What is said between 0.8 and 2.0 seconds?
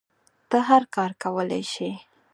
کار کولی شی